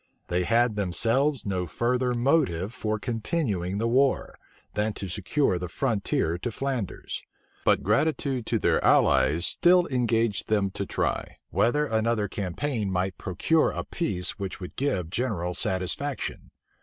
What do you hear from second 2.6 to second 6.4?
for continuing the war, than to secure a good frontier